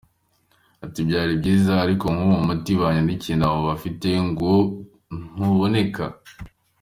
Ati 0.85 0.99
“byari 1.07 1.33
byiza, 1.41 1.73
ariko 1.85 2.05
nkubu 2.13 2.35
umuti 2.41 2.71
banyandikiye 2.81 3.35
ntawo 3.37 3.59
bafite 3.69 4.09
ngo 4.27 4.51
ntuboneka. 5.33 6.03